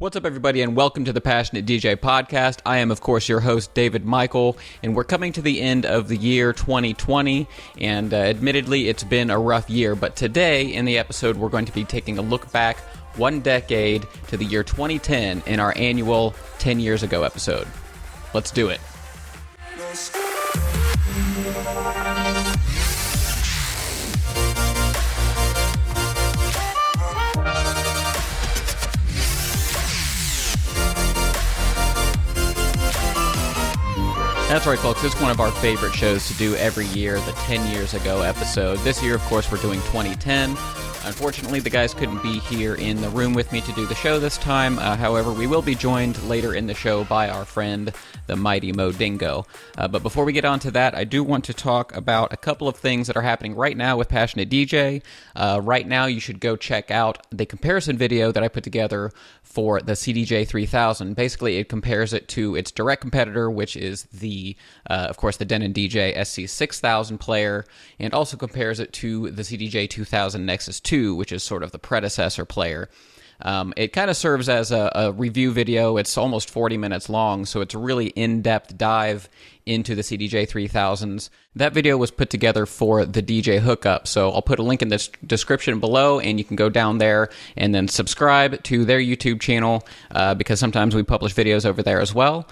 [0.00, 2.60] What's up, everybody, and welcome to the Passionate DJ podcast.
[2.64, 6.08] I am, of course, your host, David Michael, and we're coming to the end of
[6.08, 7.46] the year 2020.
[7.78, 11.66] And uh, admittedly, it's been a rough year, but today in the episode, we're going
[11.66, 12.78] to be taking a look back
[13.18, 17.68] one decade to the year 2010 in our annual 10 Years Ago episode.
[18.32, 18.80] Let's do it.
[34.50, 35.04] That's right, folks.
[35.04, 38.80] It's one of our favorite shows to do every year, the 10 years ago episode.
[38.80, 40.56] This year, of course, we're doing 2010.
[41.04, 44.18] Unfortunately, the guys couldn't be here in the room with me to do the show
[44.18, 44.78] this time.
[44.78, 47.92] Uh, however, we will be joined later in the show by our friend,
[48.26, 49.46] the mighty Mo Dingo.
[49.78, 52.36] Uh, but before we get on to that, I do want to talk about a
[52.36, 55.02] couple of things that are happening right now with Passionate DJ.
[55.34, 59.10] Uh, right now, you should go check out the comparison video that I put together
[59.42, 61.14] for the CDJ 3000.
[61.16, 64.54] Basically, it compares it to its direct competitor, which is the,
[64.88, 67.64] uh, of course, the Denon DJ SC 6000 player,
[67.98, 71.78] and also compares it to the CDJ 2000 Nexus 2, which is sort of the
[71.78, 72.88] predecessor player.
[73.42, 75.96] Um, it kind of serves as a, a, review video.
[75.96, 79.28] It's almost 40 minutes long, so it's a really in depth dive
[79.64, 81.30] into the CDJ 3000s.
[81.54, 84.88] That video was put together for the DJ Hookup, so I'll put a link in
[84.88, 89.40] the description below, and you can go down there and then subscribe to their YouTube
[89.40, 92.46] channel uh, because sometimes we publish videos over there as well.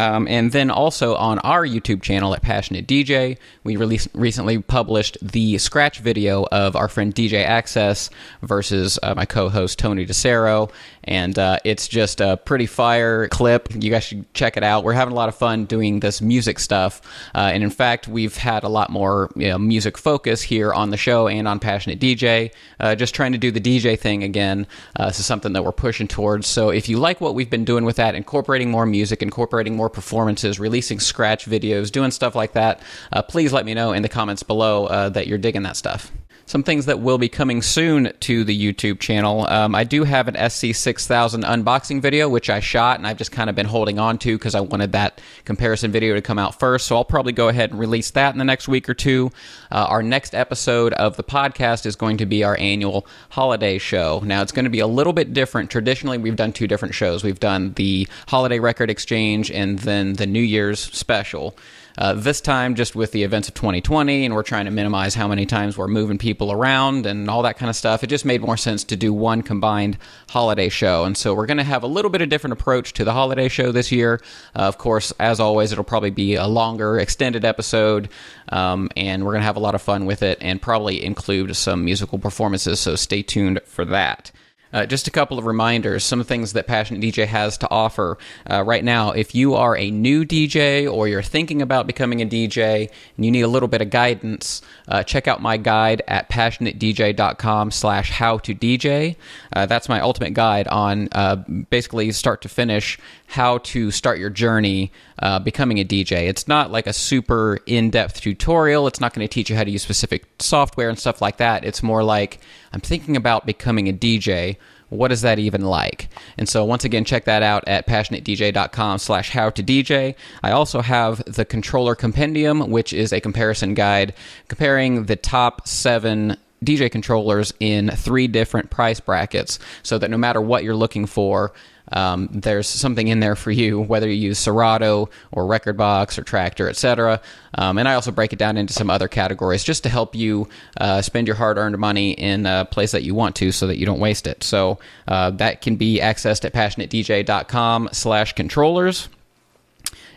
[0.00, 5.18] Um, and then also on our YouTube channel at Passionate DJ, we released, recently published
[5.20, 8.08] the scratch video of our friend DJ Axcess
[8.40, 10.70] versus uh, my co-host Tony DeSaro,
[11.04, 13.68] and uh, it's just a pretty fire clip.
[13.78, 14.84] You guys should check it out.
[14.84, 17.02] We're having a lot of fun doing this music stuff,
[17.34, 20.88] uh, and in fact, we've had a lot more you know, music focus here on
[20.88, 22.52] the show and on Passionate DJ.
[22.78, 24.66] Uh, just trying to do the DJ thing again.
[24.96, 26.46] Uh, this is something that we're pushing towards.
[26.46, 29.89] So if you like what we've been doing with that, incorporating more music, incorporating more
[29.92, 32.80] performances, releasing scratch videos, doing stuff like that,
[33.12, 36.10] uh, please let me know in the comments below uh, that you're digging that stuff
[36.50, 39.46] some things that will be coming soon to the YouTube channel.
[39.46, 43.48] Um, I do have an SC6000 unboxing video, which I shot and I've just kind
[43.48, 46.88] of been holding on to because I wanted that comparison video to come out first.
[46.88, 49.30] So I'll probably go ahead and release that in the next week or two.
[49.70, 54.20] Uh, our next episode of the podcast is going to be our annual holiday show.
[54.24, 55.70] Now, it's going to be a little bit different.
[55.70, 57.22] Traditionally, we've done two different shows.
[57.22, 61.56] We've done the holiday record exchange and then the New Year's special.
[61.98, 65.28] Uh, this time, just with the events of 2020, and we're trying to minimize how
[65.28, 68.40] many times we're moving people around and all that kind of stuff, it just made
[68.40, 69.98] more sense to do one combined
[70.28, 71.04] holiday show.
[71.04, 73.48] And so we're going to have a little bit of different approach to the holiday
[73.48, 74.20] show this year.
[74.54, 78.08] Uh, of course, as always, it'll probably be a longer, extended episode,
[78.50, 81.54] um, and we're going to have a lot of fun with it and probably include
[81.56, 82.80] some musical performances.
[82.80, 84.30] So stay tuned for that.
[84.72, 88.62] Uh, just a couple of reminders, some things that Passionate DJ has to offer uh,
[88.62, 89.10] right now.
[89.10, 93.30] If you are a new DJ or you're thinking about becoming a DJ and you
[93.30, 98.38] need a little bit of guidance, uh, check out my guide at passionatedj.com slash how
[98.38, 99.16] to DJ.
[99.52, 101.36] Uh, that's my ultimate guide on uh,
[101.70, 102.98] basically start to finish
[103.30, 106.28] how to start your journey uh, becoming a DJ.
[106.28, 108.88] It's not like a super in depth tutorial.
[108.88, 111.64] It's not going to teach you how to use specific software and stuff like that.
[111.64, 112.40] It's more like
[112.72, 114.56] I'm thinking about becoming a DJ.
[114.88, 116.08] What is that even like?
[116.38, 120.16] And so once again, check that out at passionatedj.com slash how to DJ.
[120.42, 124.12] I also have the controller compendium, which is a comparison guide
[124.48, 130.40] comparing the top seven DJ controllers in three different price brackets so that no matter
[130.40, 131.52] what you're looking for,
[131.92, 136.68] um, there's something in there for you, whether you use Serato or Rekordbox or Traktor,
[136.68, 137.20] etc.
[137.54, 140.48] Um, and I also break it down into some other categories just to help you
[140.80, 143.86] uh, spend your hard-earned money in a place that you want to, so that you
[143.86, 144.44] don't waste it.
[144.44, 144.78] So
[145.08, 149.08] uh, that can be accessed at passionatedj.com/controllers.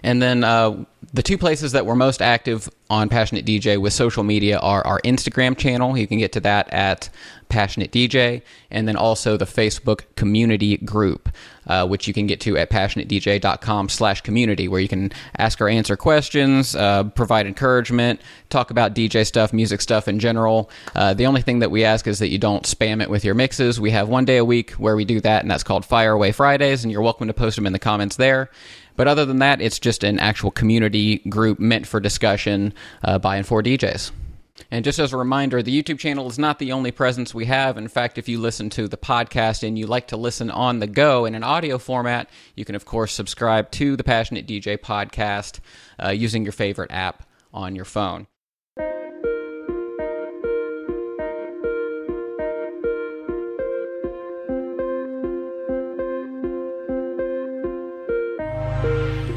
[0.03, 0.83] And then uh,
[1.13, 4.99] the two places that we're most active on Passionate DJ with social media are our
[5.01, 5.97] Instagram channel.
[5.97, 7.09] You can get to that at
[7.49, 11.29] Passionate DJ, and then also the Facebook community group,
[11.67, 15.69] uh, which you can get to at passionatedj.com slash community, where you can ask or
[15.69, 18.19] answer questions, uh, provide encouragement,
[18.49, 20.71] talk about DJ stuff, music stuff in general.
[20.95, 23.35] Uh, the only thing that we ask is that you don't spam it with your
[23.35, 23.79] mixes.
[23.79, 26.31] We have one day a week where we do that, and that's called Fire Away
[26.31, 28.49] Fridays, and you're welcome to post them in the comments there.
[28.95, 32.73] But other than that, it's just an actual community group meant for discussion
[33.03, 34.11] uh, by and for DJs.
[34.69, 37.77] And just as a reminder, the YouTube channel is not the only presence we have.
[37.77, 40.87] In fact, if you listen to the podcast and you like to listen on the
[40.87, 45.59] go in an audio format, you can, of course, subscribe to the Passionate DJ podcast
[46.03, 48.27] uh, using your favorite app on your phone.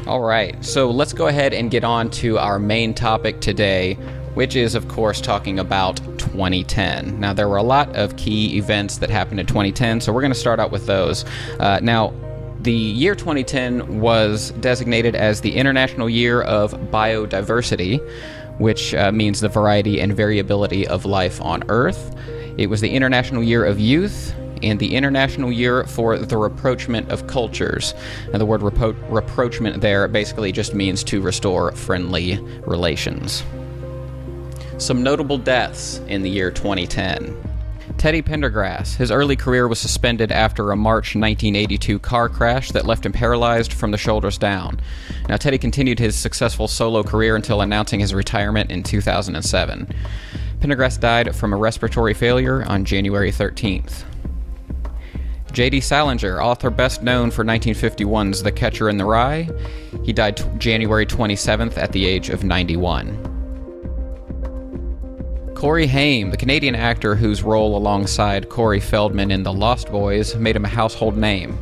[0.07, 3.95] All right, so let's go ahead and get on to our main topic today,
[4.35, 7.19] which is, of course, talking about 2010.
[7.19, 10.31] Now, there were a lot of key events that happened in 2010, so we're going
[10.31, 11.25] to start out with those.
[11.59, 12.13] Uh, now,
[12.61, 17.99] the year 2010 was designated as the International Year of Biodiversity,
[18.59, 22.15] which uh, means the variety and variability of life on Earth.
[22.57, 24.33] It was the International Year of Youth
[24.63, 27.93] and the International Year for the Rapprochement of Cultures.
[28.31, 33.43] And the word repro- rapprochement there basically just means to restore friendly relations.
[34.77, 37.35] Some notable deaths in the year 2010.
[37.97, 38.95] Teddy Pendergrass.
[38.95, 43.73] His early career was suspended after a March 1982 car crash that left him paralyzed
[43.73, 44.79] from the shoulders down.
[45.27, 49.87] Now, Teddy continued his successful solo career until announcing his retirement in 2007.
[50.59, 54.03] Pendergrass died from a respiratory failure on January 13th.
[55.51, 55.81] J.D.
[55.81, 59.49] Salinger, author best known for 1951's The Catcher in the Rye,
[60.03, 63.35] he died t- January 27th at the age of 91.
[65.55, 70.55] Corey Haim, the Canadian actor whose role alongside Corey Feldman in The Lost Boys made
[70.55, 71.57] him a household name.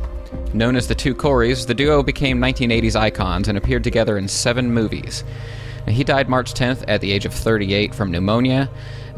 [0.52, 4.70] Known as the Two Coreys, the duo became 1980s icons and appeared together in seven
[4.70, 5.24] movies.
[5.88, 8.68] He died March 10th at the age of 38 from pneumonia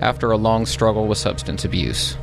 [0.01, 2.17] after a long struggle with substance abuse.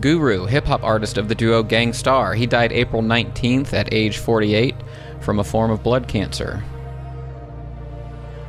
[0.00, 4.18] Guru, hip hop artist of the duo Gang Starr, he died April 19th at age
[4.18, 4.74] 48
[5.20, 6.64] from a form of blood cancer.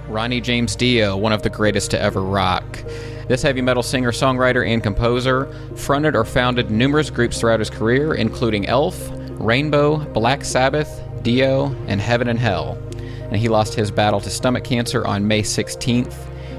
[0.07, 2.83] Ronnie James Dio, one of the greatest to ever rock.
[3.27, 5.45] This heavy metal singer, songwriter, and composer
[5.75, 12.01] fronted or founded numerous groups throughout his career, including Elf, Rainbow, Black Sabbath, Dio, and
[12.01, 12.77] Heaven and Hell.
[12.97, 16.15] And he lost his battle to stomach cancer on May 16th.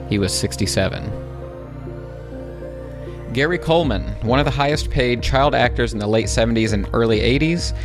[0.09, 1.25] He was 67.
[3.37, 7.21] Gary Coleman, one of the highest paid child actors in the late 70s and early
[7.21, 7.77] 80s,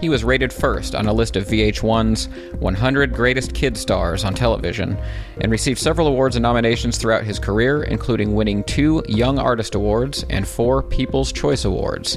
[0.00, 2.28] he was rated first on a list of VH1's
[2.60, 4.96] 100 Greatest Kid Stars on television
[5.40, 10.24] and received several awards and nominations throughout his career, including winning two Young Artist Awards
[10.30, 12.16] and four People's Choice Awards.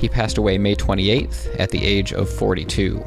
[0.00, 3.04] He passed away May 28th at the age of 42.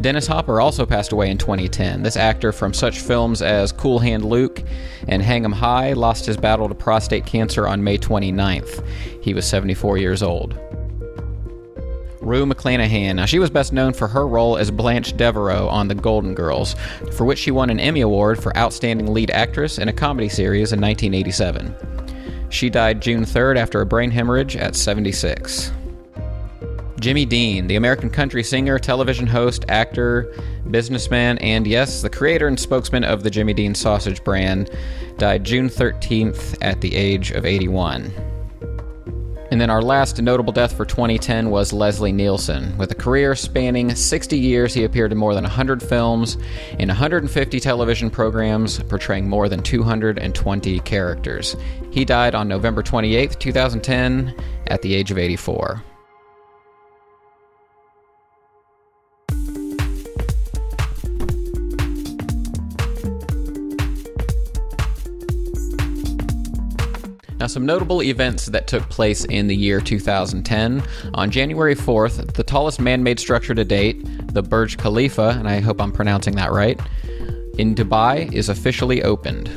[0.00, 2.02] Dennis Hopper also passed away in 2010.
[2.02, 4.62] This actor from such films as Cool Hand Luke
[5.08, 8.82] and Hang 'em High lost his battle to prostate cancer on May 29th.
[9.20, 10.54] He was 74 years old.
[12.22, 13.16] Rue McClanahan.
[13.16, 16.76] Now, she was best known for her role as Blanche Devereaux on The Golden Girls,
[17.12, 20.72] for which she won an Emmy Award for Outstanding Lead Actress in a Comedy Series
[20.72, 21.74] in 1987.
[22.50, 25.72] She died June 3rd after a brain hemorrhage at 76.
[27.00, 30.34] Jimmy Dean, the American country singer, television host, actor,
[30.70, 34.70] businessman, and yes, the creator and spokesman of the Jimmy Dean sausage brand,
[35.16, 38.12] died June 13th at the age of 81.
[39.50, 42.76] And then our last notable death for 2010 was Leslie Nielsen.
[42.76, 46.36] With a career spanning 60 years, he appeared in more than 100 films,
[46.78, 51.56] in 150 television programs, portraying more than 220 characters.
[51.90, 54.34] He died on November 28, 2010,
[54.68, 55.82] at the age of 84.
[67.40, 70.82] Now, some notable events that took place in the year 2010.
[71.14, 75.60] On January 4th, the tallest man made structure to date, the Burj Khalifa, and I
[75.60, 76.78] hope I'm pronouncing that right,
[77.56, 79.48] in Dubai is officially opened.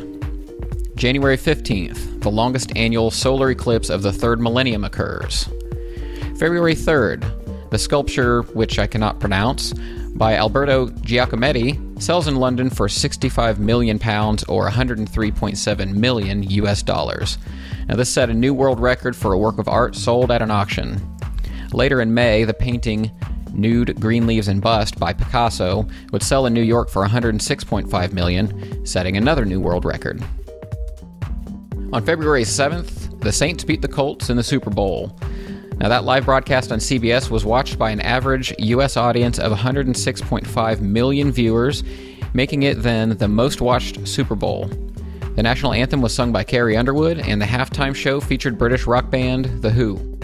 [0.96, 5.50] January 15th, the longest annual solar eclipse of the third millennium occurs.
[6.38, 9.74] February 3rd, the sculpture, which I cannot pronounce,
[10.16, 17.38] by Alberto Giacometti sells in London for 65 million pounds or 103.7 million US dollars.
[17.88, 20.52] Now this set a new world record for a work of art sold at an
[20.52, 21.02] auction.
[21.72, 23.12] Later in May, the painting
[23.54, 28.86] Nude Green Leaves and Bust by Picasso would sell in New York for 106.5 million,
[28.86, 30.24] setting another new world record.
[31.92, 35.18] On February 7th, the Saints beat the Colts in the Super Bowl.
[35.78, 38.96] Now, that live broadcast on CBS was watched by an average U.S.
[38.96, 41.84] audience of 106.5 million viewers,
[42.34, 44.70] making it then the most watched Super Bowl.
[45.36, 49.10] The national anthem was sung by Carrie Underwood, and the halftime show featured British rock
[49.10, 50.20] band The Who.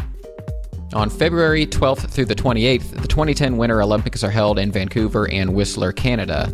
[0.94, 5.56] On February 12th through the 28th, the 2010 Winter Olympics are held in Vancouver and
[5.56, 6.54] Whistler, Canada.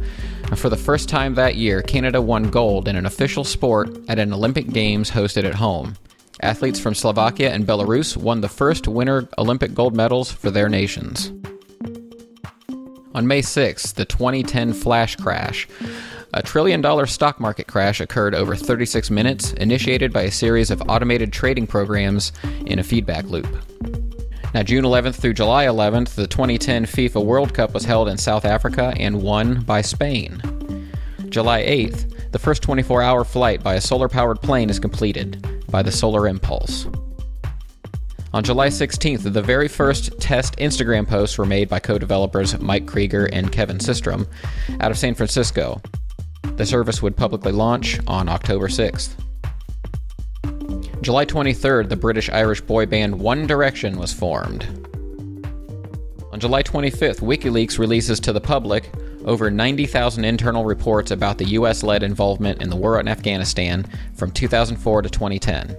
[0.56, 4.32] For the first time that year, Canada won gold in an official sport at an
[4.32, 5.96] Olympic Games hosted at home.
[6.42, 11.34] Athletes from Slovakia and Belarus won the first Winter Olympic gold medals for their nations.
[13.14, 15.68] On May 6th, the 2010 flash crash.
[16.36, 20.82] A trillion dollar stock market crash occurred over 36 minutes, initiated by a series of
[20.89, 22.34] automated trading programs
[22.65, 23.48] in a feedback loop.
[24.54, 28.44] Now, June 11th through July 11th, the 2010 FIFA World Cup was held in South
[28.44, 30.42] Africa and won by Spain.
[31.30, 35.82] July 8th, the first 24 hour flight by a solar powered plane is completed by
[35.82, 36.86] the Solar Impulse.
[38.34, 42.88] On July 16th, the very first test Instagram posts were made by co developers Mike
[42.88, 44.27] Krieger and Kevin Systrom
[44.82, 45.82] out of San Francisco.
[46.58, 49.16] The service would publicly launch on October 6th.
[51.02, 54.66] July 23rd, the British Irish boy band One Direction was formed.
[56.32, 58.92] On July 25th, WikiLeaks releases to the public
[59.25, 64.32] over 90,000 internal reports about the US led involvement in the war in Afghanistan from
[64.32, 65.78] 2004 to 2010.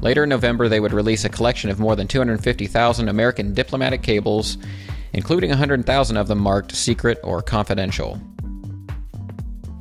[0.00, 4.56] Later in November, they would release a collection of more than 250,000 American diplomatic cables,
[5.12, 8.20] including 100,000 of them marked secret or confidential.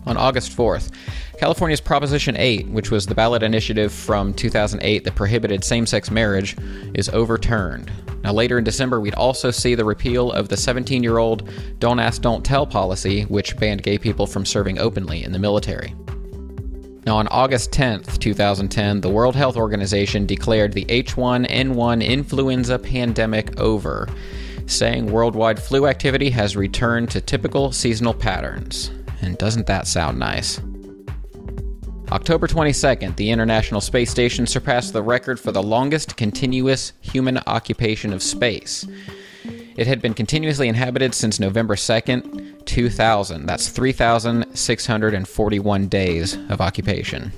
[0.10, 0.92] On August 4th,
[1.38, 6.58] California's Proposition 8, which was the ballot initiative from 2008 that prohibited same sex marriage,
[6.96, 7.92] is overturned.
[8.24, 11.48] Now, later in December, we'd also see the repeal of the 17 year old
[11.78, 15.94] Don't Ask, Don't Tell policy, which banned gay people from serving openly in the military.
[17.06, 24.10] Now, on August 10th, 2010, the World Health Organization declared the H1N1 influenza pandemic over,
[24.66, 28.90] saying worldwide flu activity has returned to typical seasonal patterns.
[29.22, 30.60] And doesn't that sound nice?
[32.12, 38.12] October 22nd, the International Space Station surpassed the record for the longest continuous human occupation
[38.14, 38.88] of space.
[39.78, 43.46] It had been continuously inhabited since November 2nd, 2000.
[43.46, 47.32] That's 3,641 days of occupation.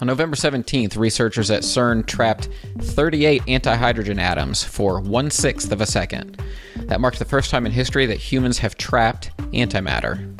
[0.00, 5.86] On November 17th, researchers at CERN trapped 38 antihydrogen atoms for one sixth of a
[5.86, 6.40] second.
[6.76, 10.39] That marked the first time in history that humans have trapped antimatter.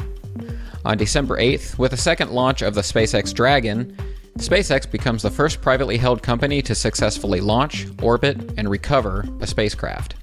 [0.84, 3.96] On December 8th, with the second launch of the SpaceX Dragon,
[4.38, 10.14] SpaceX becomes the first privately held company to successfully launch, orbit, and recover a spacecraft.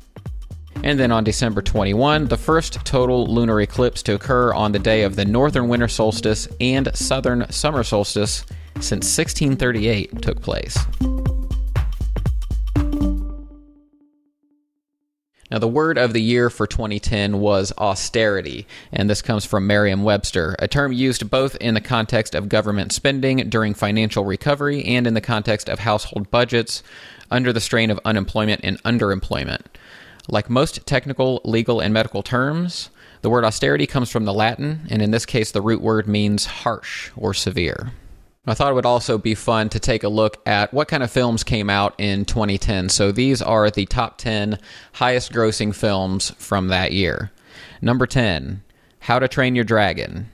[0.84, 5.04] And then on December 21, the first total lunar eclipse to occur on the day
[5.04, 8.46] of the northern winter solstice and southern summer solstice
[8.76, 10.78] since 1638 took place.
[15.50, 20.04] Now, the word of the year for 2010 was austerity, and this comes from Merriam
[20.04, 25.08] Webster, a term used both in the context of government spending during financial recovery and
[25.08, 26.84] in the context of household budgets
[27.32, 29.62] under the strain of unemployment and underemployment.
[30.28, 32.90] Like most technical, legal, and medical terms,
[33.22, 36.46] the word austerity comes from the Latin, and in this case, the root word means
[36.46, 37.94] harsh or severe.
[38.50, 41.12] I thought it would also be fun to take a look at what kind of
[41.12, 42.88] films came out in 2010.
[42.88, 44.58] So these are the top 10
[44.94, 47.32] highest grossing films from that year.
[47.82, 48.64] Number 10,
[49.00, 50.32] How to Train Your Dragon.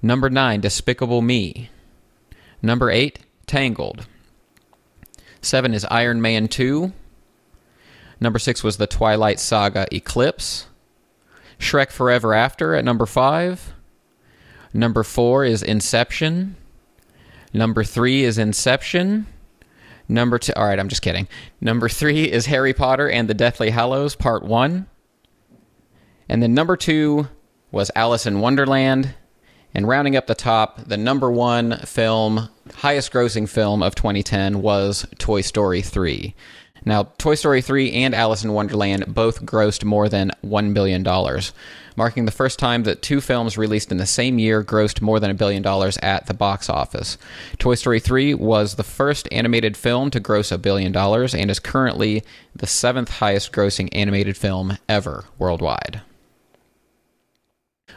[0.00, 1.68] Number 9, Despicable Me.
[2.62, 4.06] Number 8, Tangled.
[5.40, 6.92] 7 is Iron Man 2.
[8.20, 10.66] Number 6 was the Twilight Saga Eclipse.
[11.58, 13.72] Shrek Forever After at number 5.
[14.72, 16.54] Number 4 is Inception.
[17.52, 19.26] Number three is Inception.
[20.08, 21.28] Number two, all right, I'm just kidding.
[21.60, 24.86] Number three is Harry Potter and the Deathly Hallows Part One.
[26.28, 27.28] And then number two
[27.70, 29.14] was Alice in Wonderland.
[29.74, 35.06] And rounding up the top, the number one film, highest grossing film of 2010 was
[35.18, 36.34] Toy Story 3.
[36.84, 41.02] Now, Toy Story 3 and Alice in Wonderland both grossed more than $1 billion
[41.96, 45.30] marking the first time that two films released in the same year grossed more than
[45.30, 47.18] a billion dollars at the box office.
[47.58, 51.58] Toy Story 3 was the first animated film to gross a billion dollars and is
[51.58, 52.22] currently
[52.54, 56.02] the seventh highest grossing animated film ever worldwide.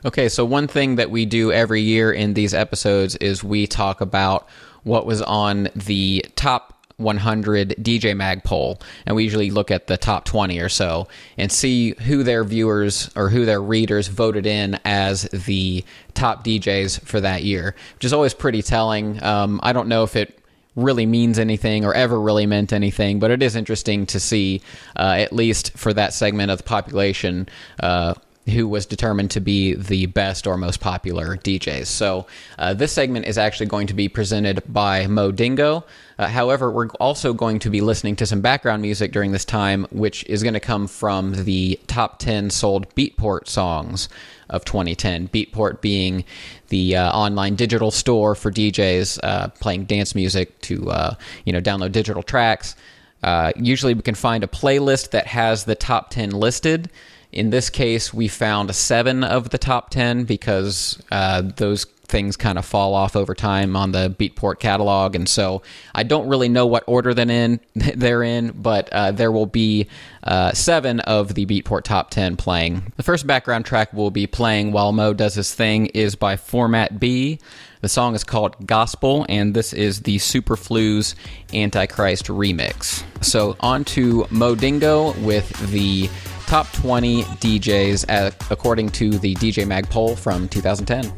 [0.03, 4.01] Okay, so one thing that we do every year in these episodes is we talk
[4.01, 4.47] about
[4.83, 9.97] what was on the top 100 DJ Mag poll, and we usually look at the
[9.97, 14.79] top 20 or so and see who their viewers or who their readers voted in
[14.85, 15.83] as the
[16.13, 19.21] top DJs for that year, which is always pretty telling.
[19.23, 20.39] Um, I don't know if it
[20.75, 24.61] really means anything or ever really meant anything, but it is interesting to see,
[24.97, 27.47] uh, at least for that segment of the population,
[27.79, 28.13] uh,
[28.47, 31.87] who was determined to be the best or most popular DJs.
[31.87, 32.27] So
[32.59, 35.83] uh, this segment is actually going to be presented by Mo Dingo.
[36.17, 39.87] Uh, however, we're also going to be listening to some background music during this time,
[39.91, 44.09] which is going to come from the top 10 sold Beatport songs
[44.49, 45.27] of 2010.
[45.29, 46.23] Beatport being
[46.69, 51.61] the uh, online digital store for DJs uh, playing dance music to uh, you know
[51.61, 52.75] download digital tracks.
[53.23, 56.91] Uh, usually, we can find a playlist that has the top 10 listed.
[57.35, 62.57] In this case, we found seven of the top 10 because uh, those things kind
[62.57, 65.61] of fall off over time on the Beatport catalog, and so
[65.93, 67.13] I don't really know what order
[67.75, 68.51] they're in.
[68.55, 69.87] But uh, there will be
[70.23, 72.93] uh, seven of the Beatport top ten playing.
[72.95, 77.01] The first background track we'll be playing while Mo does his thing is by Format
[77.01, 77.39] B.
[77.81, 81.15] The song is called Gospel, and this is the Superflu's
[81.53, 83.03] Antichrist remix.
[83.21, 86.09] So on to Mo Dingo with the
[86.47, 91.11] top 20 DJs uh, according to the DJ Mag poll from 2010.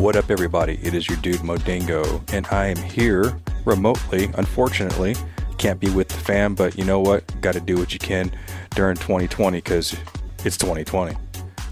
[0.00, 0.78] What up, everybody?
[0.82, 4.30] It is your dude Modingo, and I am here remotely.
[4.34, 5.16] Unfortunately,
[5.58, 7.40] can't be with the fam, but you know what?
[7.40, 8.30] Got to do what you can
[8.74, 9.96] during 2020 because
[10.44, 11.16] it's 2020.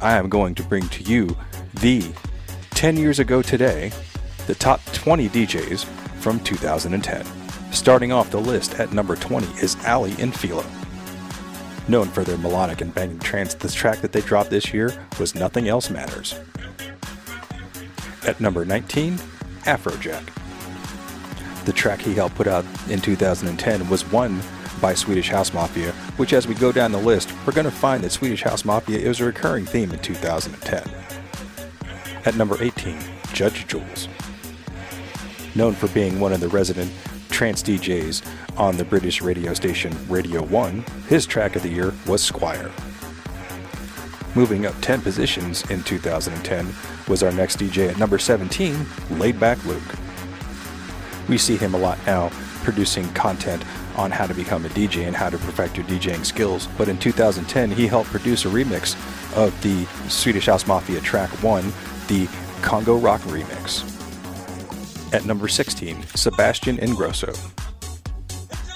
[0.00, 1.36] I am going to bring to you
[1.80, 2.04] the
[2.76, 3.90] 10 years ago today,
[4.46, 5.86] the top 20 DJs
[6.20, 7.24] from 2010.
[7.72, 10.62] Starting off the list at number 20 is Aly and Fila.
[11.88, 15.34] Known for their melodic and banging trance, this track that they dropped this year was
[15.34, 16.38] Nothing Else Matters.
[18.26, 19.14] At number 19,
[19.62, 20.28] Afrojack.
[21.64, 24.42] The track he helped put out in 2010 was one
[24.82, 28.04] by Swedish House Mafia, which as we go down the list, we're going to find
[28.04, 31.06] that Swedish House Mafia is a recurring theme in 2010.
[32.26, 32.98] At number 18,
[33.32, 34.08] Judge Jules.
[35.54, 36.90] Known for being one of the resident
[37.30, 42.24] trance DJs on the British radio station Radio 1, his track of the year was
[42.24, 42.72] Squire.
[44.34, 46.74] Moving up 10 positions in 2010
[47.06, 48.74] was our next DJ at number 17,
[49.20, 49.80] Laidback Luke.
[51.28, 52.30] We see him a lot now
[52.64, 53.62] producing content
[53.96, 56.98] on how to become a DJ and how to perfect your DJing skills, but in
[56.98, 58.96] 2010 he helped produce a remix
[59.36, 61.72] of the Swedish House Mafia track 1,
[62.08, 62.26] the
[62.62, 63.92] Congorock remix.
[65.12, 67.34] At number 16, Sebastian Ingrosso.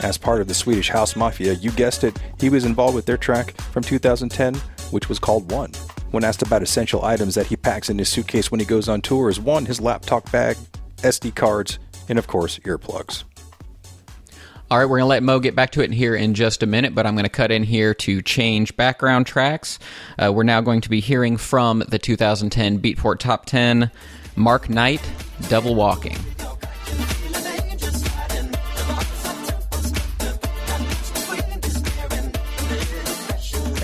[0.02, 3.18] As part of the Swedish House Mafia, you guessed it, he was involved with their
[3.18, 4.54] track from 2010,
[4.90, 5.72] which was called One.
[6.10, 9.00] When asked about essential items that he packs in his suitcase when he goes on
[9.00, 10.56] tour, is one, his laptop bag,
[10.98, 13.24] SD cards, and of course, earplugs.
[14.70, 16.66] All right, we're going to let Mo get back to it here in just a
[16.66, 19.80] minute, but I'm going to cut in here to change background tracks.
[20.16, 23.90] Uh, we're now going to be hearing from the 2010 Beatport Top 10
[24.36, 25.00] Mark Knight,
[25.48, 26.16] Double Walking.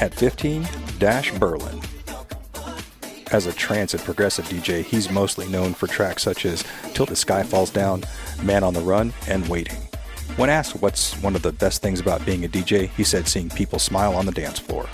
[0.01, 0.69] At 15,
[1.01, 1.81] Dash Berlin.
[3.33, 6.63] As a trance and progressive DJ, he's mostly known for tracks such as
[6.95, 8.05] Till the Sky Falls Down,
[8.41, 9.86] Man on the Run, and Waiting.
[10.37, 13.49] When asked what's one of the best things about being a DJ, he said seeing
[13.49, 14.87] people smile on the dance floor.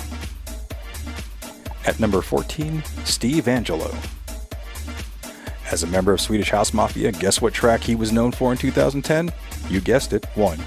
[1.85, 3.93] At number 14, Steve Angello.
[5.73, 8.59] As a member of Swedish House Mafia, guess what track he was known for in
[8.59, 9.33] 2010?
[9.69, 10.61] You guessed it, one.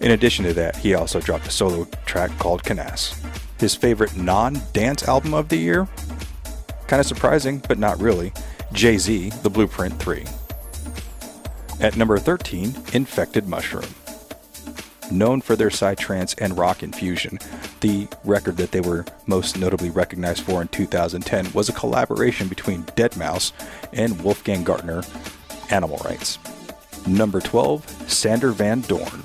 [0.00, 3.14] In addition to that, he also dropped a solo track called Canas.
[3.60, 5.86] His favorite non dance album of the year?
[6.88, 8.32] Kind of surprising, but not really.
[8.72, 10.24] Jay Z, The Blueprint 3.
[11.80, 13.86] At number 13, Infected Mushroom.
[15.10, 17.38] Known for their psytrance and rock infusion,
[17.80, 22.82] the record that they were most notably recognized for in 2010 was a collaboration between
[22.84, 23.52] Deadmau5
[23.92, 25.04] and Wolfgang Gartner,
[25.70, 26.38] Animal Rights.
[27.06, 29.22] Number 12, Sander Van Doorn.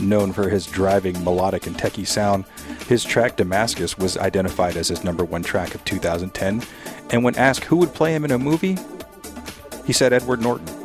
[0.00, 2.44] Known for his driving, melodic, and techie sound,
[2.88, 6.62] his track Damascus was identified as his number one track of 2010,
[7.08, 8.76] and when asked who would play him in a movie,
[9.86, 10.83] he said Edward Norton.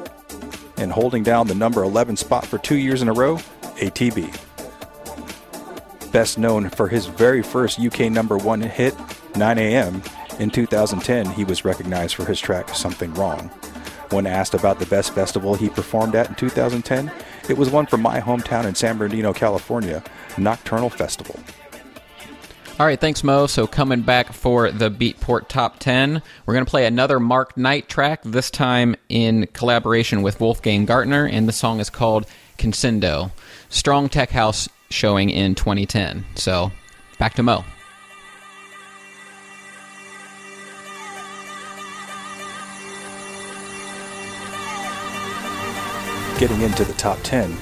[0.79, 3.35] And holding down the number 11 spot for two years in a row,
[3.77, 4.33] ATB.
[6.11, 8.95] Best known for his very first UK number one hit,
[9.33, 10.01] 9am,
[10.39, 13.49] in 2010, he was recognized for his track Something Wrong.
[14.09, 17.11] When asked about the best festival he performed at in 2010,
[17.49, 20.01] it was one from my hometown in San Bernardino, California,
[20.37, 21.37] Nocturnal Festival.
[22.79, 23.45] All right, thanks, Mo.
[23.45, 27.89] So, coming back for the Beatport Top 10, we're going to play another Mark Knight
[27.89, 32.25] track, this time in collaboration with Wolfgang Gartner, and the song is called
[32.57, 33.31] Consendo.
[33.67, 36.23] Strong Tech House showing in 2010.
[36.35, 36.71] So,
[37.17, 37.65] back to Mo.
[46.39, 47.57] Getting into the top 10,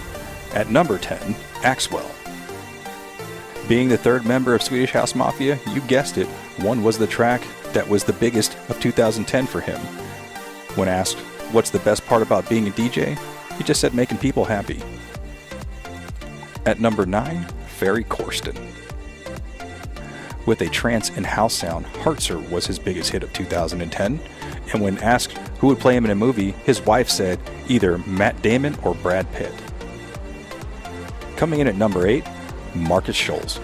[0.54, 1.18] at number 10,
[1.64, 2.17] Axwell.
[3.68, 6.28] Being the third member of Swedish House Mafia, you guessed it,
[6.60, 7.42] one was the track
[7.74, 9.78] that was the biggest of 2010 for him.
[10.76, 11.18] When asked,
[11.52, 13.20] what's the best part about being a DJ,
[13.58, 14.82] he just said making people happy.
[16.66, 18.58] At number 9, Ferry Corsten.
[20.46, 24.22] With a trance and house sound, Hartzer was his biggest hit of 2010,
[24.72, 28.42] and when asked who would play him in a movie, his wife said either Matt
[28.42, 29.52] Damon or Brad Pitt.
[31.36, 32.24] Coming in at number 8,
[32.82, 33.60] Markus Schulz.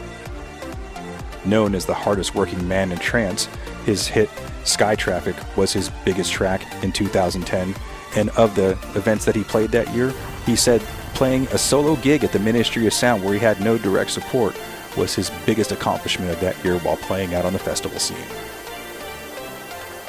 [1.45, 3.47] Known as the hardest working man in trance,
[3.85, 4.29] his hit
[4.63, 7.75] Sky Traffic was his biggest track in 2010.
[8.15, 10.13] And of the events that he played that year,
[10.45, 10.81] he said
[11.13, 14.55] playing a solo gig at the Ministry of Sound where he had no direct support
[14.97, 18.17] was his biggest accomplishment of that year while playing out on the festival scene.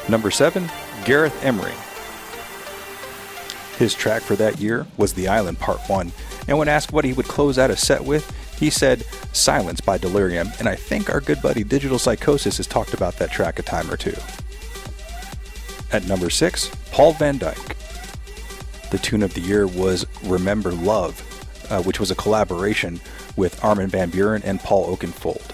[0.08, 0.70] Number 7,
[1.04, 1.72] Gareth Emery.
[3.78, 6.12] His track for that year was The Island Part 1,
[6.46, 8.30] and when asked what he would close out a set with,
[8.64, 12.94] he said Silence by Delerium, and I think our good buddy Digital Psychosis has talked
[12.94, 14.16] about that track a time or two.
[15.92, 17.76] At number 6, Paul van Dyk.
[18.90, 21.20] The tune of the year was Remember Love,
[21.70, 23.02] uh, which was a collaboration
[23.36, 25.50] with Armin van Buuren and Paul Oakenfold.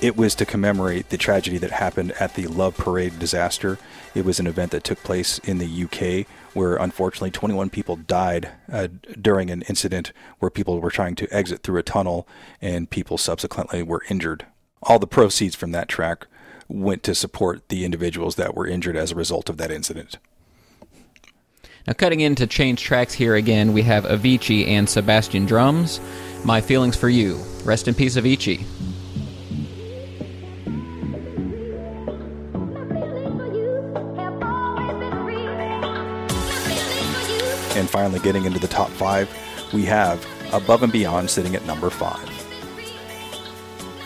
[0.00, 3.78] It was to commemorate the tragedy that happened at the Love Parade disaster.
[4.16, 6.26] It was an event that took place in the UK
[6.58, 8.88] where unfortunately 21 people died uh,
[9.20, 12.26] during an incident where people were trying to exit through a tunnel
[12.60, 14.44] and people subsequently were injured.
[14.82, 16.26] All the proceeds from that track
[16.66, 20.18] went to support the individuals that were injured as a result of that incident.
[21.86, 26.00] Now, cutting into change tracks here again, we have Avicii and Sebastien Drums.
[26.44, 27.36] My Feelings for You.
[27.62, 28.64] Rest in peace, Avicii.
[37.88, 39.34] And finally, getting into the top five,
[39.72, 42.28] we have Above and Beyond sitting at number five.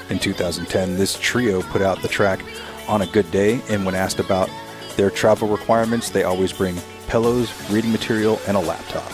[0.08, 2.44] In 2010, this trio put out the track
[2.86, 4.48] On a Good Day, and when asked about
[4.94, 6.76] their travel requirements, they always bring
[7.08, 9.10] pillows, reading material, and a laptop.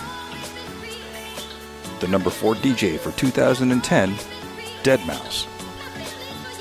[2.00, 4.16] The number four DJ for 2010,
[4.83, 5.46] Deadmau5.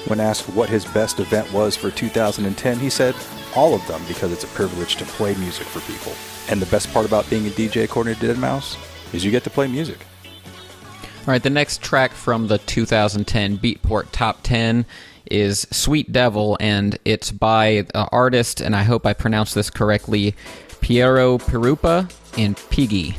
[0.07, 3.15] When asked what his best event was for 2010, he said,
[3.57, 6.13] All of them because it's a privilege to play music for people.
[6.49, 9.49] And the best part about being a DJ, according to Deadmau5, is you get to
[9.49, 9.97] play music.
[10.23, 14.85] All right, the next track from the 2010 Beatport Top 10
[15.29, 20.35] is Sweet Devil, and it's by an artist, and I hope I pronounced this correctly,
[20.79, 23.17] Piero Pirupa and Piggy.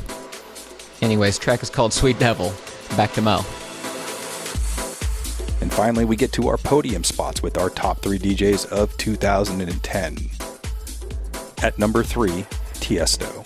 [1.01, 2.53] Anyways, track is called Sweet Devil.
[2.95, 3.45] Back to Mo.
[5.61, 10.17] And finally, we get to our podium spots with our top three DJs of 2010.
[11.61, 12.45] At number three,
[12.75, 13.45] Tiesto.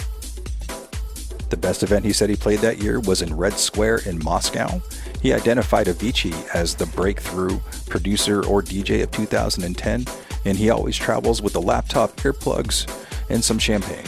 [1.49, 4.82] The best event he said he played that year was in Red Square in Moscow.
[5.21, 10.06] He identified Avicii as the breakthrough producer or DJ of 2010,
[10.45, 12.88] and he always travels with a laptop, earplugs,
[13.30, 14.06] and some champagne.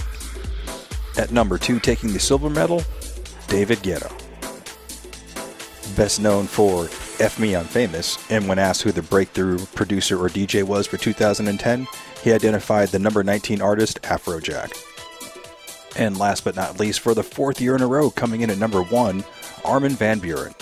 [1.17, 2.83] At number two, taking the silver medal,
[3.47, 4.11] David Guetta.
[5.95, 6.87] Best known for
[7.19, 10.97] F Me I'm Famous, and when asked who the breakthrough producer or DJ was for
[10.97, 11.87] 2010,
[12.23, 14.73] he identified the number 19 artist Afrojack.
[15.97, 18.57] And last but not least, for the fourth year in a row, coming in at
[18.57, 19.23] number one,
[19.63, 20.53] Armin van Buuren.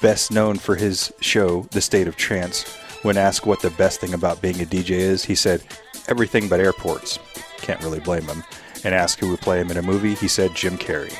[0.00, 2.64] Best known for his show, The State of Trance,
[3.02, 5.62] when asked what the best thing about being a DJ is, he said,
[6.08, 7.18] everything but airports.
[7.58, 8.44] Can't really blame him.
[8.84, 11.16] And asked who would play him in a movie, he said Jim Carrey.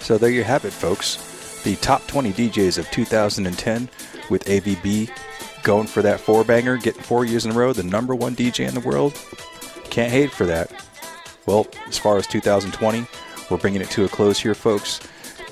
[0.00, 1.35] So there you have it, folks.
[1.66, 3.88] The top 20 DJs of 2010
[4.30, 5.10] with AVB
[5.64, 8.68] going for that four banger, getting four years in a row, the number one DJ
[8.68, 9.20] in the world.
[9.90, 10.70] Can't hate for that.
[11.44, 13.04] Well, as far as 2020,
[13.50, 14.98] we're bringing it to a close here, folks.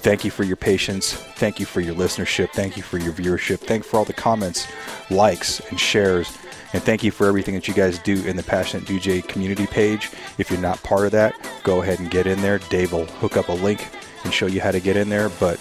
[0.04, 1.14] Thank you for your patience.
[1.14, 2.50] Thank you for your listenership.
[2.50, 3.58] Thank you for your viewership.
[3.58, 4.68] Thank you for all the comments,
[5.10, 6.28] likes, and shares.
[6.74, 10.12] And thank you for everything that you guys do in the Passionate DJ community page.
[10.38, 12.60] If you're not part of that, go ahead and get in there.
[12.60, 13.88] Dave will hook up a link
[14.22, 15.28] and show you how to get in there.
[15.40, 15.58] But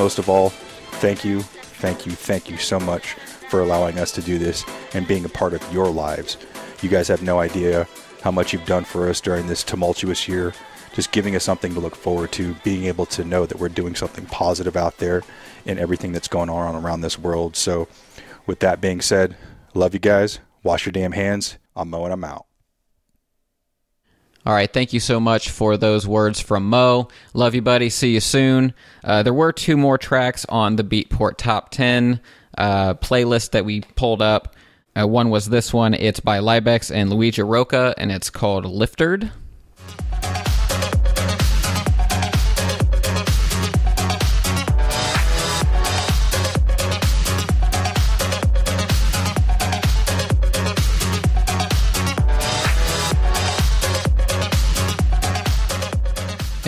[0.00, 0.48] most of all,
[1.02, 3.12] thank you, thank you, thank you so much
[3.50, 6.38] for allowing us to do this and being a part of your lives.
[6.80, 7.86] You guys have no idea
[8.22, 10.54] how much you've done for us during this tumultuous year.
[10.94, 13.94] Just giving us something to look forward to, being able to know that we're doing
[13.94, 15.22] something positive out there
[15.66, 17.54] in everything that's going on around this world.
[17.54, 17.86] So,
[18.46, 19.36] with that being said,
[19.74, 20.40] love you guys.
[20.62, 21.58] Wash your damn hands.
[21.76, 22.46] I'm Mo and I'm out.
[24.46, 27.08] All right, thank you so much for those words from Mo.
[27.34, 27.90] Love you, buddy.
[27.90, 28.72] See you soon.
[29.04, 32.20] Uh, there were two more tracks on the Beatport Top 10
[32.56, 34.56] uh, playlist that we pulled up.
[34.98, 35.92] Uh, one was this one.
[35.92, 39.30] It's by Libex and Luigi Rocca, and it's called Lifted.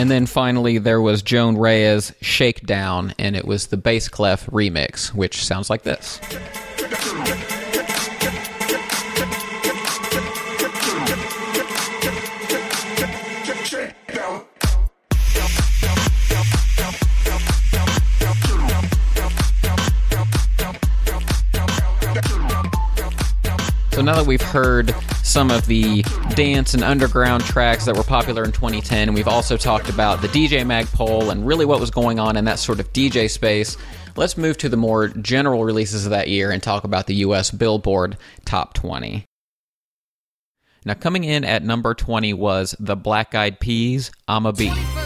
[0.03, 5.15] And then finally, there was Joan Reyes' Shakedown, and it was the Bass Kleph remix,
[5.15, 6.19] which sounds like this.
[24.03, 26.03] Now that we've heard some of the
[26.35, 30.67] dance and underground tracks that were popular in 2010, we've also talked about the DJ
[30.67, 33.77] Mag poll and really what was going on in that sort of DJ space.
[34.17, 37.53] Let's move to the more general releases of that year and talk about the US
[37.53, 39.25] Billboard Top 20.
[40.85, 45.02] Now, coming in at number 20 was the Black Eyed Peas, I'm a Bee.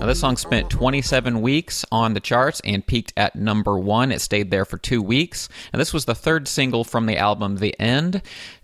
[0.00, 4.10] Now, this song spent 27 weeks on the charts and peaked at number one.
[4.10, 5.48] It stayed there for two weeks.
[5.72, 8.22] And this was the third single from the album The End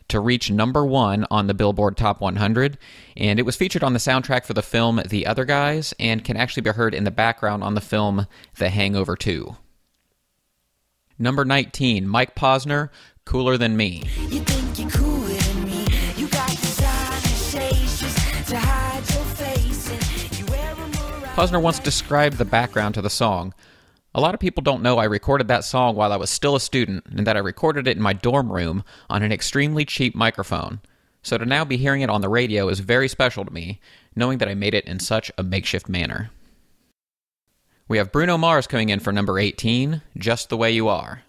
[0.08, 2.78] to reach number one on the Billboard Top 100.
[3.16, 6.36] And it was featured on the soundtrack for the film The Other Guys and can
[6.36, 8.26] actually be heard in the background on the film
[8.56, 9.56] The Hangover 2.
[11.18, 12.90] Number 19, Mike Posner,
[13.24, 14.04] Cooler Than Me.
[21.38, 23.54] Posner once described the background to the song.
[24.12, 26.60] A lot of people don't know I recorded that song while I was still a
[26.60, 30.80] student and that I recorded it in my dorm room on an extremely cheap microphone.
[31.22, 33.80] So to now be hearing it on the radio is very special to me,
[34.16, 36.30] knowing that I made it in such a makeshift manner.
[37.86, 41.22] We have Bruno Mars coming in for number 18, Just the Way You Are.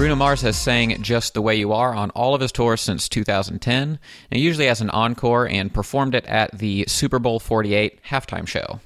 [0.00, 3.06] Bruno Mars has sang Just the Way You Are on all of his tours since
[3.06, 3.98] 2010,
[4.30, 8.80] and usually has an encore and performed it at the Super Bowl 48 halftime show.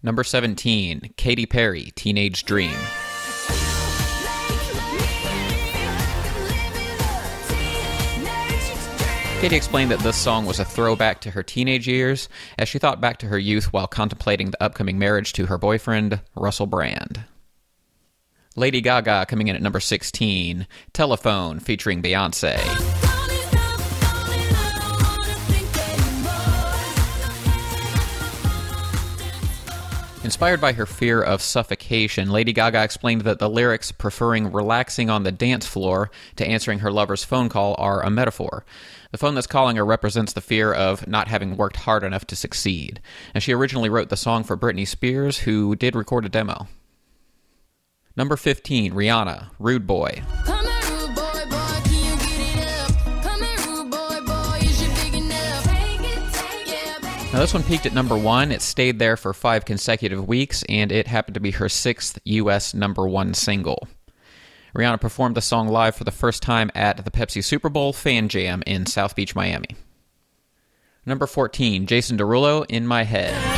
[0.00, 2.76] Number 17, Katy Perry, Teenage Dream.
[9.40, 13.00] Katy explained that this song was a throwback to her teenage years as she thought
[13.00, 17.24] back to her youth while contemplating the upcoming marriage to her boyfriend, Russell Brand.
[18.58, 22.58] Lady Gaga coming in at number 16, Telephone featuring Beyonce.
[30.24, 35.22] Inspired by her fear of suffocation, Lady Gaga explained that the lyrics preferring relaxing on
[35.22, 38.64] the dance floor to answering her lover's phone call are a metaphor.
[39.12, 42.36] The phone that's calling her represents the fear of not having worked hard enough to
[42.36, 43.00] succeed.
[43.32, 46.66] And she originally wrote the song for Britney Spears, who did record a demo.
[48.18, 50.24] Number 15, Rihanna, Rude Boy.
[57.32, 58.50] Now, this one peaked at number one.
[58.50, 62.74] It stayed there for five consecutive weeks, and it happened to be her sixth U.S.
[62.74, 63.86] number one single.
[64.74, 68.28] Rihanna performed the song live for the first time at the Pepsi Super Bowl Fan
[68.28, 69.76] Jam in South Beach, Miami.
[71.06, 73.57] Number 14, Jason Derulo, In My Head.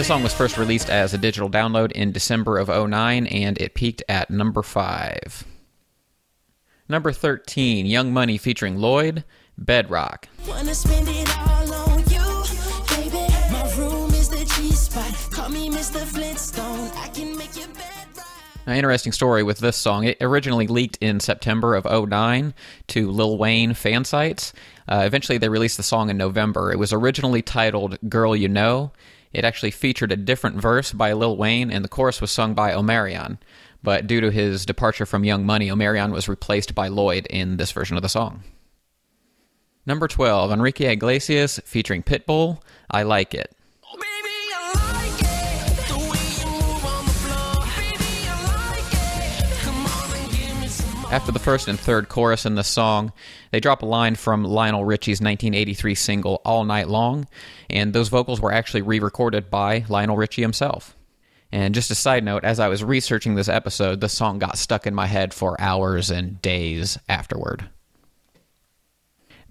[0.00, 3.74] This song was first released as a digital download in December of 09 and it
[3.74, 5.44] peaked at number 5.
[6.88, 9.24] Number 13, Young Money featuring Lloyd,
[9.58, 10.26] Bedrock.
[18.66, 20.04] Now, interesting story with this song.
[20.04, 22.54] It originally leaked in September of 09
[22.86, 24.54] to Lil Wayne fan sites.
[24.88, 26.72] Uh, eventually, they released the song in November.
[26.72, 28.92] It was originally titled Girl You Know.
[29.32, 32.72] It actually featured a different verse by Lil Wayne, and the chorus was sung by
[32.72, 33.38] Omarion
[33.82, 37.72] but due to his departure from Young Money, Omarion was replaced by Lloyd in this
[37.72, 38.42] version of the song.
[39.86, 43.54] Number 12, Enrique Iglesias featuring Pitbull, I Like It.
[51.10, 53.12] After the first and third chorus in the song,
[53.50, 57.26] they drop a line from Lionel Richie's 1983 single All Night Long,
[57.68, 60.96] and those vocals were actually re recorded by Lionel Richie himself.
[61.50, 64.86] And just a side note, as I was researching this episode, the song got stuck
[64.86, 67.68] in my head for hours and days afterward.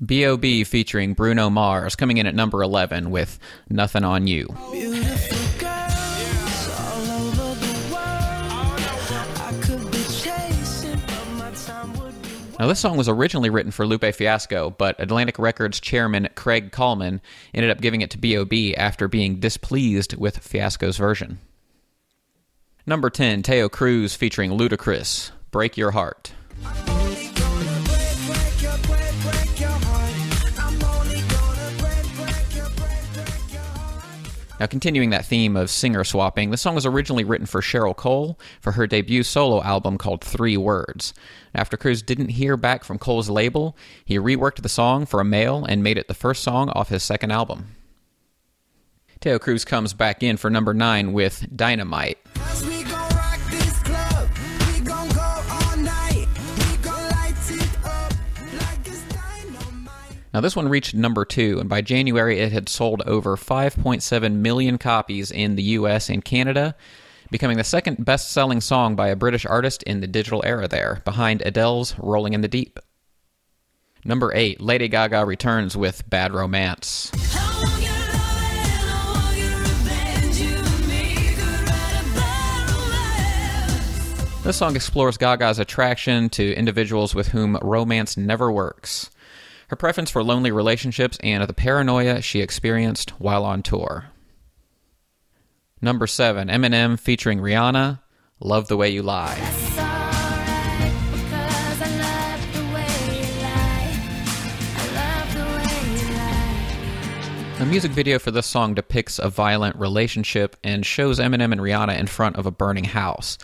[0.04, 0.64] B.O.B.
[0.64, 3.38] featuring Bruno Mars coming in at number 11 with
[3.70, 4.48] Nothing on You.
[12.60, 17.22] Now, this song was originally written for Lupe Fiasco, but Atlantic Records chairman Craig Kallman
[17.54, 18.76] ended up giving it to B.O.B.
[18.76, 21.40] after being displeased with Fiasco's version.
[22.86, 26.34] Number 10, Taio Cruz featuring Ludacris, Break Your Heart.
[34.60, 38.38] Now, continuing that theme of singer swapping, the song was originally written for Cheryl Cole
[38.60, 41.14] for her debut solo album called Three Words.
[41.56, 45.64] After Cruz didn't hear back from Cole's label, he reworked the song for a male
[45.64, 47.76] and made it the first song off his second album.
[49.22, 52.18] Taio Cruz comes back in for number 9 with Dynamite.
[60.40, 64.78] Now, this one reached number two, and by January it had sold over 5.7 million
[64.78, 66.78] copies in the US and Canada,
[67.30, 71.02] becoming the second best selling song by a British artist in the digital era there,
[71.04, 72.80] behind Adele's Rolling in the Deep.
[74.06, 77.12] Number eight, Lady Gaga returns with Bad Romance.
[84.46, 89.10] This song explores Gaga's attraction to individuals with whom romance never works,
[89.70, 94.06] her preference for lonely relationships, and the paranoia she experienced while on tour.
[95.82, 98.00] Number 7, Eminem featuring Rihanna,
[98.40, 99.38] Love the Way You Lie.
[107.60, 112.00] The music video for this song depicts a violent relationship and shows Eminem and Rihanna
[112.00, 113.38] in front of a burning house.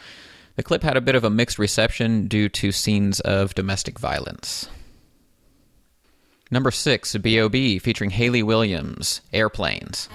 [0.56, 4.70] The clip had a bit of a mixed reception due to scenes of domestic violence.
[6.56, 7.80] Number 6, B.O.B.
[7.80, 10.08] featuring Hayley Williams, Airplanes.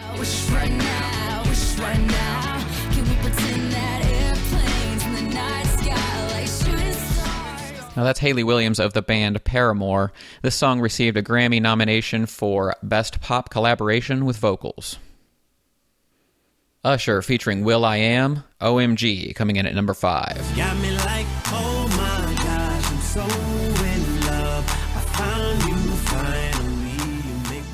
[7.94, 10.14] Now, that's Hayley Williams of the band Paramore.
[10.40, 14.96] This song received a Grammy nomination for Best Pop Collaboration with Vocals.
[16.82, 20.56] Usher featuring will.i.am, OMG, coming in at number 5.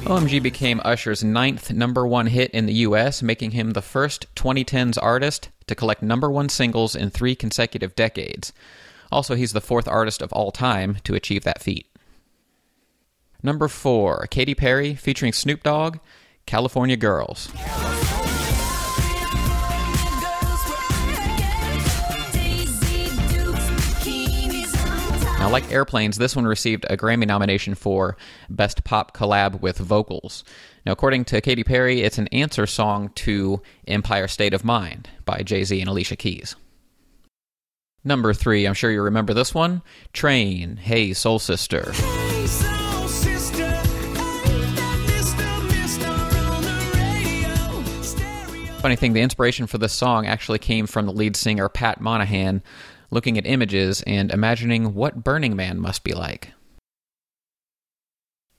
[0.07, 4.97] OMG became Usher's ninth number one hit in the US, making him the first 2010s
[5.03, 8.53] artist to collect number one singles in three consecutive decades.
[9.11, 11.89] Also, he's the fourth artist of all time to achieve that feat.
[13.43, 15.99] Number four, Katy Perry featuring Snoop Dogg,
[16.47, 17.51] California Girls.
[25.47, 28.17] Now, like Airplanes, this one received a Grammy nomination for
[28.51, 30.43] Best Pop Collab with Vocals.
[30.85, 35.45] Now, according to Katy Perry, it's an answer song to Empire State of Mind by
[35.45, 36.57] Jay Z and Alicia Keys.
[38.03, 39.83] Number three, I'm sure you remember this one
[40.13, 41.93] Train, Hey Soul Sister.
[48.83, 52.63] Funny thing, the inspiration for this song actually came from the lead singer Pat Monahan,
[53.11, 56.53] looking at images and imagining what Burning Man must be like.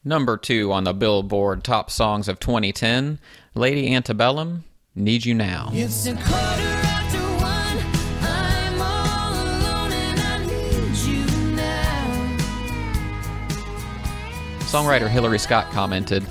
[0.03, 3.19] Number two on the Billboard Top Songs of 2010,
[3.55, 4.63] Lady Antebellum,
[4.95, 5.69] Need You Now.
[14.67, 16.25] Songwriter Hillary Scott commented,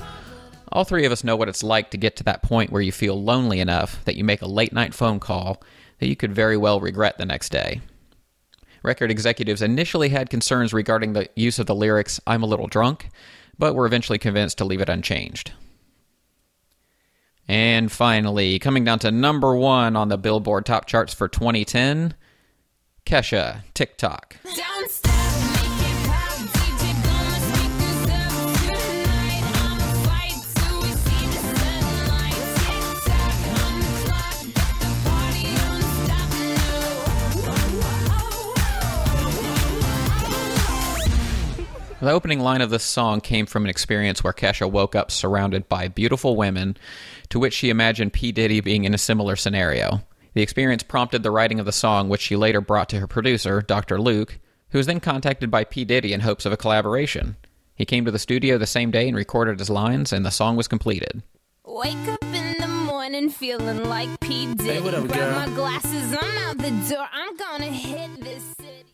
[0.71, 2.91] All three of us know what it's like to get to that point where you
[2.91, 5.61] feel lonely enough that you make a late night phone call
[5.99, 7.81] that you could very well regret the next day.
[8.87, 13.09] Record executives initially had concerns regarding the use of the lyrics, I'm a little drunk,
[13.59, 15.51] but were eventually convinced to leave it unchanged.
[17.49, 22.15] And finally, coming down to number one on the Billboard top charts for 2010,
[23.05, 24.37] Kesha, Tik Tok.
[41.99, 45.67] The opening line of this song came from an experience where Kesha woke up surrounded
[45.67, 46.77] by beautiful women,
[47.29, 48.31] to which she imagined P.
[48.31, 50.01] Diddy being in a similar scenario.
[50.35, 53.63] The experience prompted the writing of the song, which she later brought to her producer,
[53.63, 53.99] Dr.
[53.99, 54.37] Luke,
[54.69, 55.85] who was then contacted by P.
[55.85, 57.35] Diddy in hopes of a collaboration.
[57.73, 60.55] He came to the studio the same day and recorded his lines, and the song
[60.55, 61.23] was completed.
[61.65, 64.53] Wake up in the morning feeling like P.
[64.53, 64.73] Diddy.
[64.73, 67.07] Hey, what up, Grab my glasses, I'm out the door.
[67.11, 68.26] I'm gonna hit this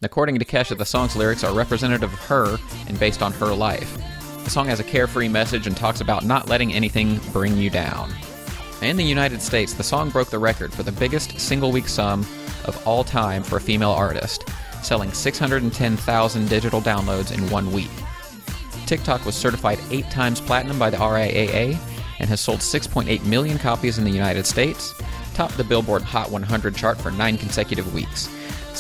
[0.05, 3.97] According to Kesha, the song's lyrics are representative of her and based on her life.
[4.43, 8.13] The song has a carefree message and talks about not letting anything bring you down.
[8.81, 12.21] In the United States, the song broke the record for the biggest single week sum
[12.65, 14.49] of all time for a female artist,
[14.81, 17.91] selling 610,000 digital downloads in one week.
[18.85, 21.77] Tik Tok was certified eight times platinum by the RIAA
[22.19, 24.93] and has sold 6.8 million copies in the United States,
[25.33, 28.27] topped the Billboard Hot 100 chart for nine consecutive weeks,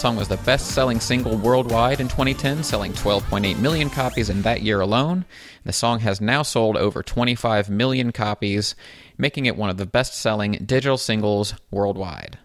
[0.03, 4.61] song was the best selling single worldwide in 2010, selling 12.8 million copies in that
[4.61, 5.23] year alone.
[5.63, 8.75] The song has now sold over 25 million copies,
[9.17, 12.37] making it one of the best selling digital singles worldwide.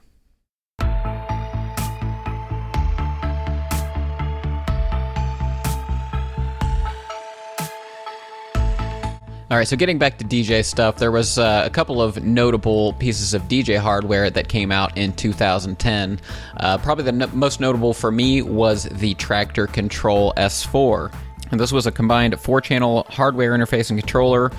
[9.51, 12.93] All right, so getting back to DJ stuff, there was uh, a couple of notable
[12.93, 16.21] pieces of DJ hardware that came out in 2010.
[16.59, 21.15] Uh, probably the no- most notable for me was the Traktor Control S4.
[21.51, 24.53] And this was a combined four channel hardware interface and controller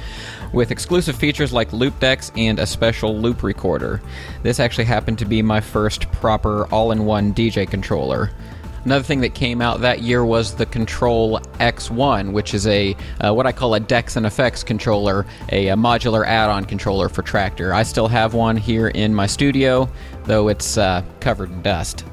[0.54, 4.02] with exclusive features like loop decks and a special loop recorder.
[4.42, 8.32] This actually happened to be my first proper all in one DJ controller.
[8.86, 13.34] Another thing that came out that year was the Control X1, which is a uh,
[13.34, 17.74] what I call a Decks and Effects controller, a, a modular add-on controller for Traktor.
[17.74, 19.90] I still have one here in my studio,
[20.26, 22.06] though it's uh, covered in dust.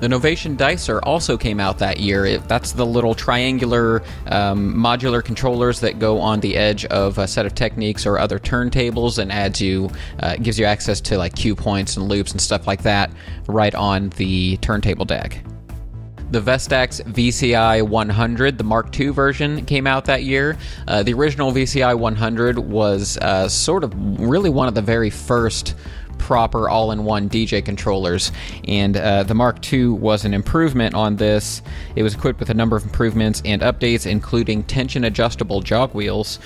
[0.00, 2.24] The Novation Dicer also came out that year.
[2.24, 7.26] It, that's the little triangular um, modular controllers that go on the edge of a
[7.26, 9.90] set of Technics or other turntables and adds you,
[10.20, 13.10] uh, gives you access to like cue points and loops and stuff like that
[13.48, 15.42] right on the turntable deck.
[16.30, 20.58] The Vestax VCI 100, the Mark II version, came out that year.
[20.86, 25.74] Uh, the original VCI 100 was uh, sort of really one of the very first
[26.18, 28.32] proper all in one DJ controllers.
[28.66, 31.62] And uh, the Mark II was an improvement on this.
[31.96, 36.38] It was equipped with a number of improvements and updates, including tension adjustable jog wheels,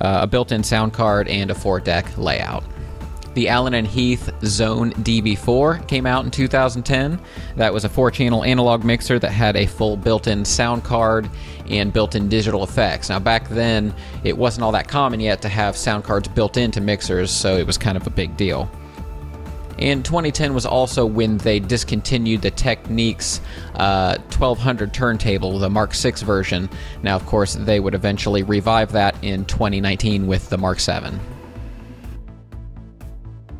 [0.00, 2.64] uh, a built in sound card, and a four deck layout.
[3.34, 7.20] The Allen and Heath Xone DB4 came out in 2010.
[7.56, 11.30] That was a four channel analog mixer that had a full built in sound card
[11.68, 13.08] and built in digital effects.
[13.08, 16.80] Now, back then, it wasn't all that common yet to have sound cards built into
[16.80, 18.68] mixers, so it was kind of a big deal.
[19.80, 23.40] And 2010 was also when they discontinued the Technics
[23.74, 26.68] uh, 1200 turntable, the Mark 6 version.
[27.02, 31.18] Now, of course, they would eventually revive that in 2019 with the Mark 7.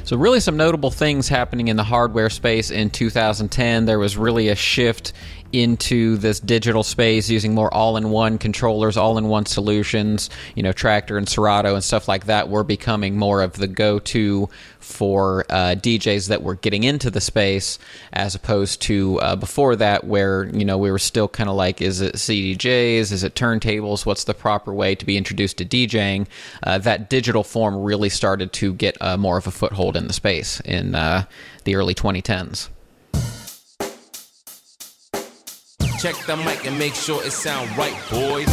[0.04, 3.84] So, really, some notable things happening in the hardware space in 2010.
[3.84, 5.12] There was really a shift
[5.52, 10.30] into this digital space using more all-in-one controllers, all-in-one solutions.
[10.54, 14.48] You know, Traktor and Serato and stuff like that were becoming more of the go-to
[14.78, 17.78] for uh, DJs that were getting into the space,
[18.12, 21.80] as opposed to uh, before that, where you know we were still kind of like,
[21.80, 24.04] is it CDJs, is it turntables?
[24.04, 26.26] What's the proper way to be introduced to DJing?
[26.62, 30.12] Uh, that digital form really started to get uh, more of a foothold in the
[30.12, 31.24] space in uh,
[31.64, 32.68] the early 2010s.
[36.00, 38.48] Check the mic and make sure it sound right, boys.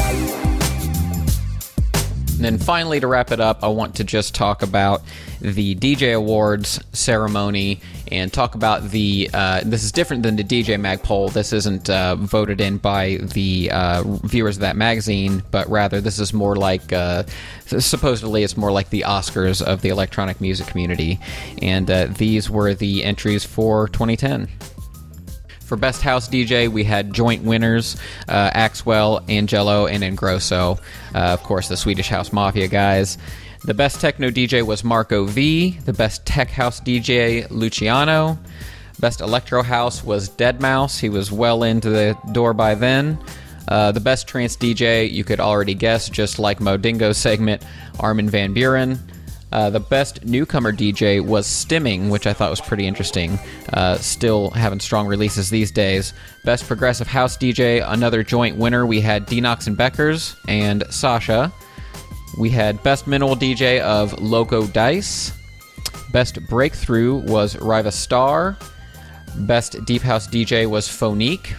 [2.36, 5.02] And then finally, to wrap it up, I want to just talk about
[5.40, 7.80] the DJ Awards ceremony
[8.12, 9.30] and talk about the.
[9.34, 11.30] Uh, this is different than the DJ Mag poll.
[11.30, 16.20] This isn't uh, voted in by the uh, viewers of that magazine, but rather this
[16.20, 16.92] is more like.
[16.92, 17.24] Uh,
[17.66, 21.18] supposedly, it's more like the Oscars of the electronic music community.
[21.62, 24.50] And uh, these were the entries for 2010.
[25.68, 27.98] For Best House DJ, we had joint winners
[28.30, 30.80] uh, Axwell, Angello, and Ingrosso.
[31.14, 33.18] Uh, of course, the Swedish House Mafia guys.
[33.66, 35.72] The Best Techno DJ was Marco V.
[35.84, 38.40] The Best Tech House DJ, Luciano.
[39.02, 41.02] Best Electro House was Deadmau5.
[41.02, 43.20] He was well into the door by then.
[43.68, 47.62] Uh, the Best Trance DJ, you could already guess, just like Modingo's segment,
[48.00, 49.00] Armin van Buuren.
[49.52, 53.40] Uh, the best newcomer DJ was Stimming, which I thought was pretty interesting.
[53.72, 56.14] Uh, still having strong releases these days.
[56.44, 58.86] Best progressive house DJ, another joint winner.
[58.86, 61.52] We had D-Nox and Beckers and Sasha.
[62.38, 65.32] We had best minimal DJ of Loco Dice.
[66.12, 68.58] Best breakthrough was Riva Star.
[69.40, 71.54] Best deep house DJ was Phonique.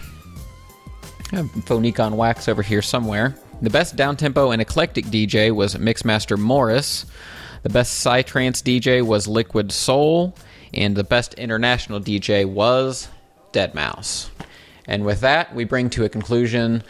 [1.31, 3.35] Phonique on wax over here somewhere.
[3.61, 7.05] The best downtempo and eclectic DJ was Mixmaster Morris.
[7.61, 10.33] The best Psytrance DJ was Liquid Soul,
[10.73, 13.09] and the best international DJ was
[13.51, 14.29] Deadmau5.
[14.85, 16.83] And with that, we bring to a conclusion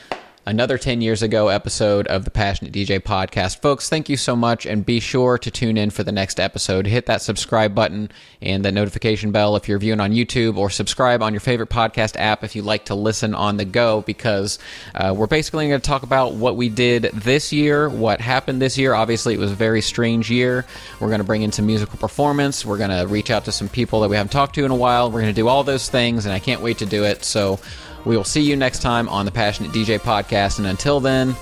[0.49, 3.61] another 10 years ago episode of the Passionate DJ podcast.
[3.61, 6.87] Folks, thank you so much, and be sure to tune in for the next episode.
[6.87, 8.09] Hit that subscribe button
[8.41, 12.15] and the notification bell if you're viewing on YouTube, or subscribe on your favorite podcast
[12.17, 14.57] app if you like to listen on the go, because
[14.95, 18.75] uh, we're basically going to talk about what we did this year, what happened this
[18.75, 18.95] year.
[18.95, 20.65] Obviously, it was a very strange year.
[20.99, 22.65] We're going to bring in some musical performance.
[22.65, 24.75] We're going to reach out to some people that we haven't talked to in a
[24.75, 25.11] while.
[25.11, 27.23] We're going to do all those things, and I can't wait to do it.
[27.23, 27.59] So,
[28.05, 30.59] we will see you next time on the Passionate DJ podcast.
[30.59, 31.35] And until then,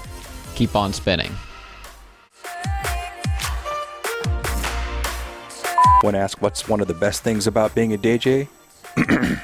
[0.56, 1.32] keep on spinning.
[6.02, 8.48] When asked what's one of the best things about being a DJ,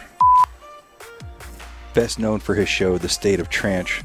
[1.93, 4.03] best known for his show, The State of Trance.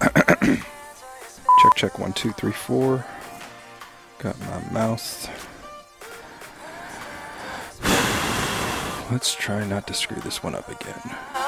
[0.00, 3.04] check, check, one, two, three, four.
[4.18, 5.30] Got my mouth.
[9.12, 11.43] Let's try not to screw this one up again.